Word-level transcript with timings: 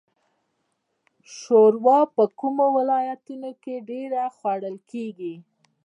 شوروا 1.37 1.99
په 2.15 2.23
کومو 2.39 2.65
ولایتونو 2.77 3.51
کې 3.63 3.85
ډیره 3.89 4.21
خوړل 4.35 4.75
کیږي؟ 4.91 5.35